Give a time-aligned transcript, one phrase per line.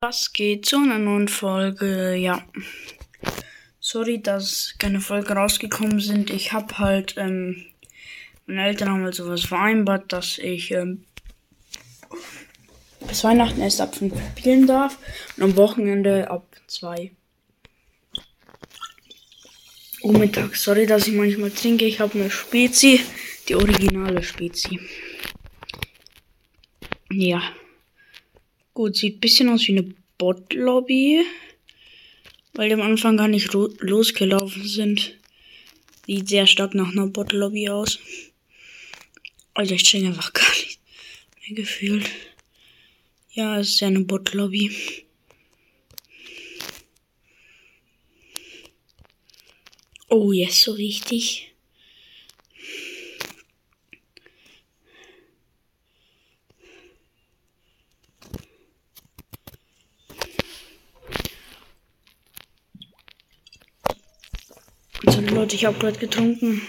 [0.00, 2.14] Was geht zu einer neuen Folge?
[2.14, 2.46] Ja.
[3.80, 6.30] Sorry, dass keine Folgen rausgekommen sind.
[6.30, 7.66] Ich habe halt, ähm,
[8.46, 11.04] meine Eltern haben halt sowas vereinbart, dass ich ähm,
[13.08, 14.96] bis Weihnachten erst ab 5 spielen darf
[15.36, 17.10] und am Wochenende ab 2.
[20.02, 20.54] Oh, Mittag.
[20.54, 21.86] Sorry, dass ich manchmal trinke.
[21.86, 23.00] Ich habe eine Spezi,
[23.48, 24.78] die originale Spezi.
[27.10, 27.42] Ja.
[28.78, 31.24] Gut, sieht ein bisschen aus wie eine Bot-Lobby.
[32.52, 35.18] Weil die am Anfang gar nicht losgelaufen sind.
[36.06, 37.98] Sieht sehr stark nach einer Bot-Lobby aus.
[39.54, 40.78] Alter, ich check einfach gar nicht
[41.40, 42.08] mehr gefühlt.
[43.32, 44.70] Ja, es ist ja eine Bot-Lobby.
[50.08, 51.47] Oh, yes, so richtig.
[65.18, 66.62] So, Leute, ich habe gerade getrunken.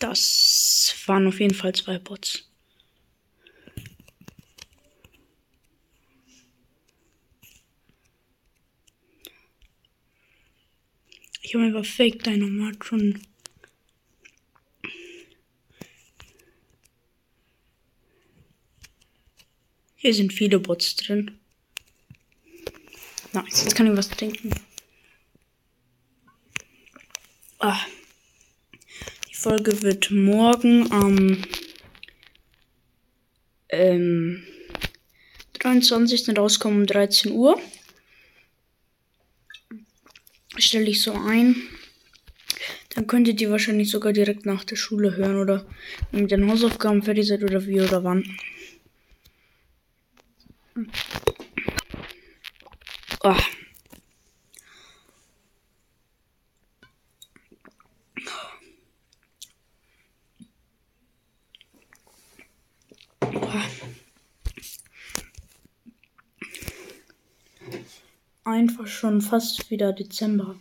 [0.00, 2.50] Das waren auf jeden Fall zwei Bots.
[11.42, 13.22] Ich habe einfach Fake Dynamite schon.
[19.94, 21.38] Hier sind viele Bots drin.
[23.34, 24.50] Nice, jetzt kann ich was trinken.
[27.58, 27.80] Ah.
[29.28, 31.42] Die Folge wird morgen am
[33.70, 34.44] ähm,
[35.54, 36.38] 23.
[36.38, 37.60] rauskommen um 13 Uhr.
[40.56, 41.56] Stelle ich so ein.
[42.90, 45.66] Dann könntet ihr wahrscheinlich sogar direkt nach der Schule hören oder
[46.12, 48.38] mit den Hausaufgaben fertig seid oder wie oder wann.
[53.26, 53.34] Oh.
[68.44, 70.54] Einfach schon fast wieder Dezember.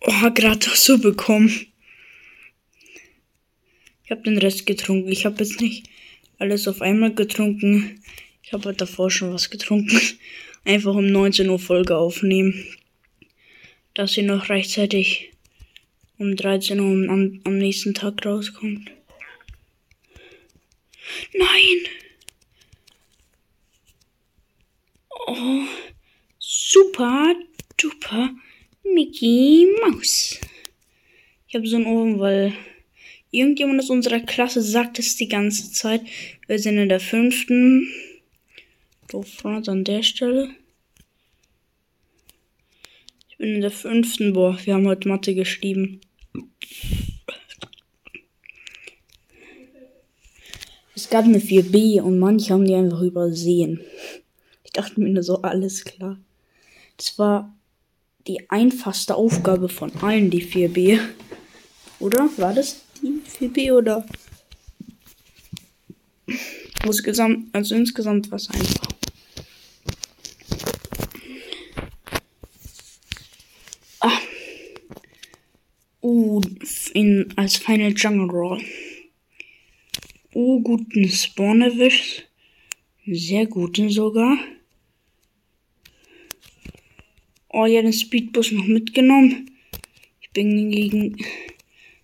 [0.00, 1.50] Oh, gerade so bekommen.
[4.04, 5.12] Ich habe den Rest getrunken.
[5.12, 5.90] Ich habe jetzt nicht
[6.38, 8.02] alles auf einmal getrunken.
[8.48, 10.00] Ich habe halt davor schon was getrunken.
[10.64, 12.64] Einfach um 19 Uhr Folge aufnehmen.
[13.92, 15.32] Dass sie noch rechtzeitig
[16.16, 18.90] um 13 Uhr am, am nächsten Tag rauskommt.
[21.34, 21.88] Nein!
[25.26, 25.64] Oh,
[26.38, 27.34] super
[27.76, 28.30] duper
[28.82, 30.40] Mickey Maus.
[31.48, 32.54] Ich habe so einen Ohren, weil
[33.30, 36.00] irgendjemand aus unserer Klasse sagt es die ganze Zeit.
[36.46, 37.86] Wir sind in der fünften.
[39.10, 40.50] Front an der Stelle.
[43.30, 44.34] Ich bin in der fünften.
[44.34, 46.00] Boah, wir haben heute Mathe geschrieben.
[50.94, 53.80] Es gab eine 4b und manche haben die einfach übersehen.
[54.64, 56.18] Ich dachte mir nur so, alles klar.
[56.96, 57.56] Das war
[58.26, 61.00] die einfachste Aufgabe von allen, die 4b.
[62.00, 62.28] Oder?
[62.36, 64.04] War das die 4b oder?
[66.84, 68.87] Insgesamt, also insgesamt war es einfach.
[76.10, 76.40] Uh,
[76.94, 78.62] in, als Final Jungle Roll.
[80.32, 82.26] Oh, guten Spawn erwischt.
[83.06, 84.38] Sehr guten sogar.
[87.50, 89.50] Oh ja, den Speedbus noch mitgenommen.
[90.22, 91.22] Ich bin gegen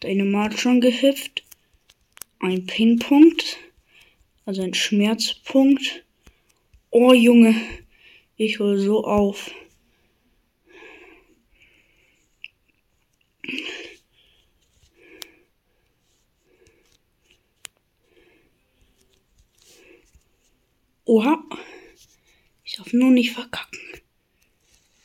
[0.00, 1.42] deine schon gehüpft.
[2.40, 3.56] Ein Pinpunkt.
[4.44, 6.04] Also ein Schmerzpunkt.
[6.90, 7.54] Oh Junge,
[8.36, 9.50] ich hol so auf.
[21.06, 21.38] Oha.
[22.64, 23.78] Ich darf nur nicht verkacken.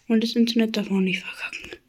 [0.08, 1.80] Und das Internet darf auch nicht verkacken.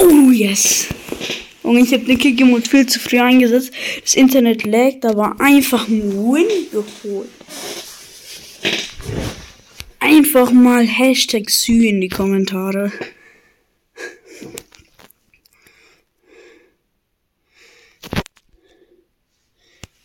[0.00, 0.88] Oh yes.
[1.62, 3.72] Und ich habe den Kickemod viel zu früh eingesetzt.
[4.02, 7.30] Das Internet laggt, aber einfach ein Win geholt.
[10.00, 12.92] Einfach mal Hashtag Sü in die Kommentare.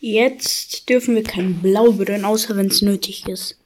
[0.00, 3.56] Jetzt dürfen wir kein Blau berühren, außer wenn es nötig ist.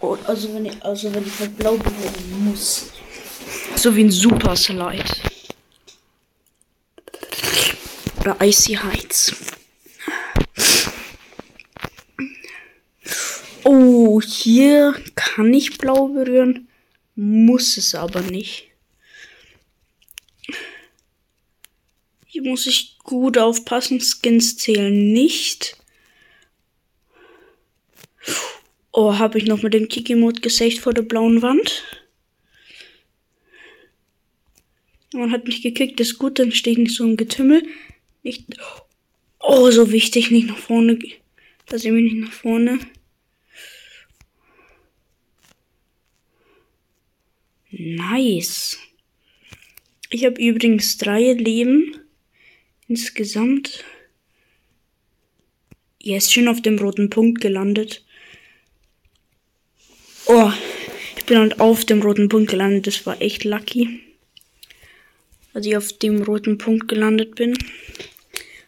[0.00, 2.90] Und also wenn ich, also wenn ich halt blau berühren muss.
[3.76, 5.04] So wie ein Super Slide.
[8.20, 9.34] Oder Icy Heights.
[13.64, 16.68] Oh, hier kann ich blau berühren.
[17.14, 18.69] Muss es aber nicht.
[22.32, 24.00] Hier muss ich gut aufpassen.
[24.00, 25.76] Skins zählen nicht.
[28.92, 31.82] Oh, habe ich noch mit dem Kiki-Mode gesaved vor der blauen Wand?
[35.12, 37.64] Man hat mich gekickt, ist gut, dann stehe ich nicht so im Getümmel.
[38.22, 38.44] Nicht.
[39.40, 41.00] Oh, so wichtig, nicht nach vorne.
[41.66, 42.78] Da sehen wir nicht nach vorne.
[47.72, 48.78] Nice.
[50.10, 51.99] Ich habe übrigens drei Leben.
[52.90, 53.84] Insgesamt.
[56.02, 58.04] Er ist schön auf dem roten Punkt gelandet.
[60.26, 60.50] Oh,
[61.16, 62.88] ich bin halt auf dem roten Punkt gelandet.
[62.88, 64.00] Das war echt lucky.
[65.54, 67.56] Als ich auf dem roten Punkt gelandet bin.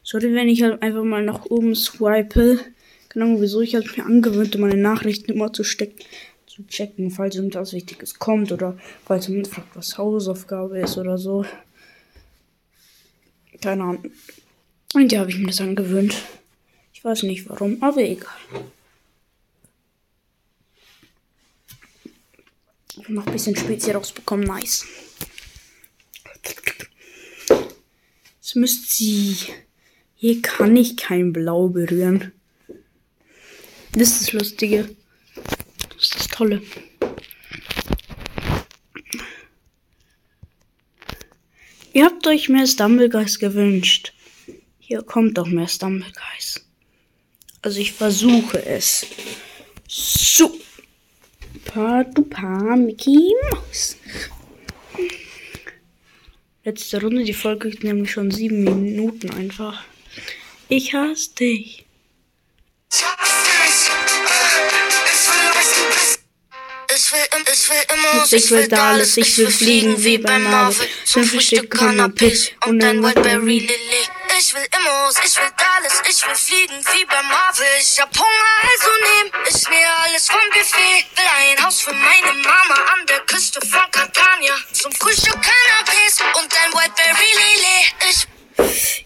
[0.05, 2.61] Sorry, wenn ich halt einfach mal nach oben swipe.
[3.09, 5.99] Genau, wieso ich halt mir angewöhnt, meine Nachrichten immer zu stecken
[6.47, 11.45] zu checken, falls irgendwas Wichtiges kommt oder falls jemand fragt, was Hausaufgabe ist oder so.
[13.63, 14.13] Keine Ahnung.
[14.93, 16.15] Und ja, habe ich mir das angewöhnt.
[16.93, 18.29] Ich weiß nicht warum, aber egal.
[23.09, 24.85] Noch ein bisschen Spezies rausbekommen, nice.
[28.41, 29.37] Jetzt müsst sie.
[30.15, 32.33] Hier kann ich kein Blau berühren.
[33.93, 34.95] Das ist das Lustige.
[35.89, 36.63] Das ist das Tolle.
[41.95, 44.15] Ihr habt euch mehr Stumbleguys gewünscht.
[44.79, 46.67] Hier kommt doch mehr Stumbleguys.
[47.61, 49.07] Also ich versuche es.
[49.89, 50.59] So.
[52.15, 53.97] Duper Mickey Mouse.
[56.65, 59.85] Letzte Runde, die Folge geht nämlich schon sieben Minuten einfach.
[60.69, 61.85] Ich hasse dich.
[68.13, 70.87] Ich will immer, ich will Dallas, ich will fliegen wie bei Marvel.
[71.07, 74.03] Fünf Stück Cannabis und ein Whiteberry Lily.
[74.39, 77.67] Ich will Immos, ich will Dallas, ich will fliegen wie bei Marvel.
[77.81, 81.05] Ich hab Hunger, also nehm ich mir alles vom Buffet.
[81.17, 84.55] Will ein Haus für meine Mama an der Küste von Catania.
[84.73, 88.11] Zum Frühstück Cannabis und ein Whiteberry Lily.
[88.11, 88.27] Ich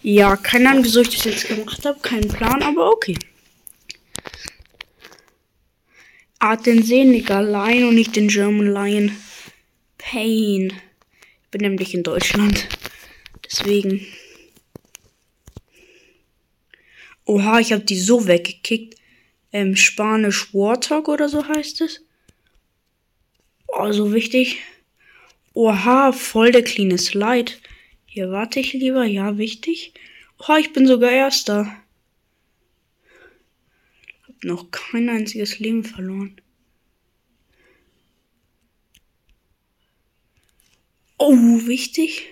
[0.01, 1.99] ja, keine Ahnung, wieso ich das jetzt gemacht habe.
[2.01, 3.17] Kein Plan, aber okay.
[6.39, 9.11] Art den Senegal Lion und nicht den German Lion.
[9.97, 10.71] Pain.
[11.43, 12.67] Ich bin nämlich in Deutschland.
[13.43, 14.05] Deswegen.
[17.25, 18.95] Oha, ich habe die so weggekickt.
[19.51, 22.01] Ähm, Spanisch Warthog oder so heißt es.
[23.67, 24.59] Oh, so wichtig.
[25.53, 27.51] Oha, voll der cleane Slide.
[28.05, 29.05] Hier warte ich lieber.
[29.05, 29.93] Ja, wichtig.
[30.39, 31.73] Oha, ich bin sogar Erster
[34.43, 36.39] noch kein einziges Leben verloren.
[41.17, 41.35] Oh,
[41.65, 42.27] wichtig.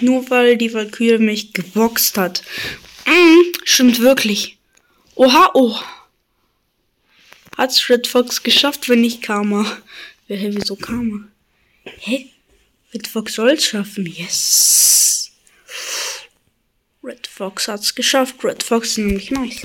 [0.00, 2.42] Nur weil die Valkyrie mich geboxt hat.
[3.06, 4.58] Mm, stimmt wirklich.
[5.14, 5.78] Oha, oh.
[7.56, 9.64] Hat's Red Fox geschafft, wenn nicht Karma?
[10.28, 11.28] Hä, wieso Karma?
[11.84, 12.30] Hä?
[12.92, 14.06] Red Fox soll's schaffen.
[14.06, 15.32] Yes.
[17.02, 18.42] Red Fox hat's geschafft.
[18.42, 19.62] Red Fox ist nämlich nice.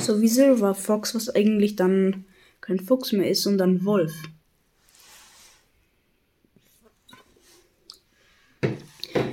[0.00, 2.24] So wie Silver Fox, was eigentlich dann
[2.60, 4.14] kein Fuchs mehr ist, sondern Wolf.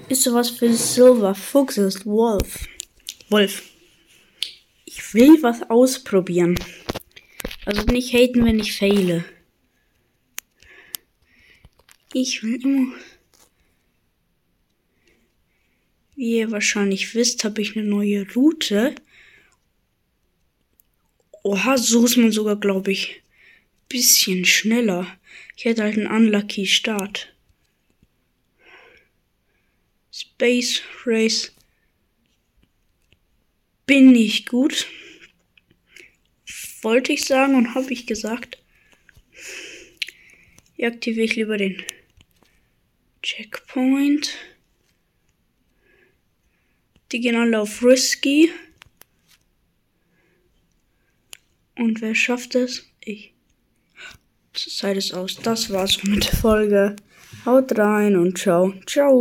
[0.09, 2.67] Ist sowas für Silver Fuchs ist Wolf.
[3.29, 3.63] Wolf.
[4.83, 6.59] Ich will was ausprobieren.
[7.65, 9.23] Also nicht haten, wenn ich fehle.
[12.13, 12.93] Ich will immer.
[16.15, 18.95] Wie ihr wahrscheinlich wisst, habe ich eine neue Route.
[21.43, 23.21] Oha, so ist man sogar, glaube ich,
[23.89, 25.17] bisschen schneller.
[25.55, 27.33] Ich hätte halt einen unlucky Start.
[30.11, 31.51] Space Race.
[33.85, 34.87] Bin ich gut.
[36.81, 38.57] Wollte ich sagen und habe ich gesagt.
[40.75, 41.83] Hier aktiviere ich lieber den
[43.21, 44.35] Checkpoint.
[47.11, 48.51] Die gehen alle auf Risky.
[51.77, 52.85] Und wer schafft es?
[52.99, 53.33] Ich.
[54.53, 55.35] Zeit ist aus.
[55.37, 56.95] Das war's mit der Folge.
[57.45, 58.73] Haut rein und ciao.
[58.85, 59.19] Ciao.